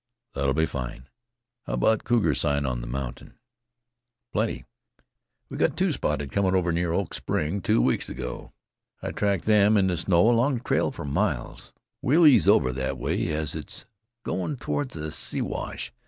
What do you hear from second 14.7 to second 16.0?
the Siwash.